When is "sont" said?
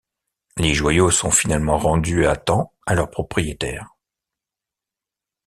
1.11-1.29